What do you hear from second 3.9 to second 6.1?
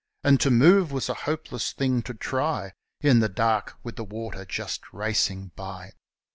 the storm water racing by.